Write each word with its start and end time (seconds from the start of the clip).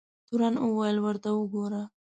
تورن 0.27 0.55
وویل 0.65 0.97
ورته 1.01 1.29
وګوره. 1.33 1.81